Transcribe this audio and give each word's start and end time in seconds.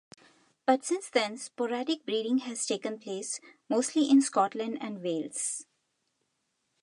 But 0.65 0.83
since 0.83 1.11
then 1.11 1.37
sporadic 1.37 2.07
breeding 2.07 2.39
has 2.39 2.65
taken 2.65 2.97
place, 2.97 3.39
mostly 3.69 4.09
in 4.09 4.23
Scotland 4.23 4.79
and 4.81 5.03
Wales. 5.03 5.67